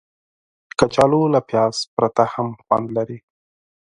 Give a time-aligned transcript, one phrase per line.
[0.79, 3.17] کچالو له پیاز پرته هم خوند لري